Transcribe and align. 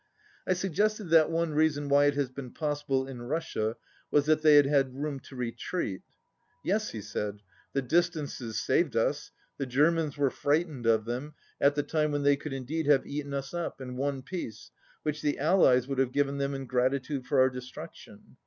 I 0.47 0.53
suggested 0.53 1.11
that 1.11 1.29
one 1.29 1.53
reason 1.53 1.87
why 1.87 2.05
it 2.05 2.15
had 2.15 2.33
been 2.33 2.49
pos 2.53 2.81
sible 2.81 3.07
in 3.07 3.21
Russia 3.21 3.75
was 4.09 4.25
that 4.25 4.41
they 4.41 4.55
had 4.55 4.65
had 4.65 4.95
room 4.95 5.19
to 5.19 5.35
retreat. 5.35 6.01
"Yes," 6.63 6.89
he 6.89 7.01
said. 7.03 7.43
"The 7.73 7.83
distances 7.83 8.59
saved 8.59 8.95
us. 8.95 9.29
The 9.59 9.67
Germans 9.67 10.17
were 10.17 10.31
frightened 10.31 10.87
of 10.87 11.05
them, 11.05 11.35
at 11.61 11.75
the 11.75 11.83
time 11.83 12.11
when 12.11 12.23
they 12.23 12.35
could 12.35 12.51
indeed 12.51 12.87
have 12.87 13.05
eaten 13.05 13.35
us 13.35 13.53
up, 13.53 13.79
and 13.79 13.95
won 13.95 14.23
peace, 14.23 14.71
which 15.03 15.21
the 15.21 15.37
Allies 15.37 15.87
would 15.87 15.99
have 15.99 16.11
given 16.11 16.39
them 16.39 16.55
in 16.55 16.65
gratitude 16.65 17.27
for 17.27 17.39
our 17.39 17.51
destruction. 17.51 18.37